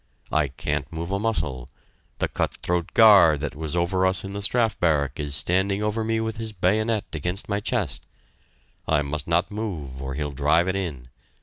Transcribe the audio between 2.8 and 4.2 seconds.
guard that was over